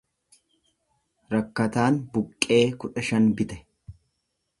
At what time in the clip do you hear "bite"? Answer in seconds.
3.43-3.59